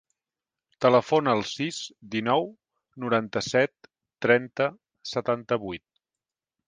Telefona 0.85 1.35
al 1.37 1.43
sis, 1.49 1.81
dinou, 2.15 2.49
noranta-set, 3.05 3.91
trenta, 4.27 4.69
setanta-vuit. 5.15 5.85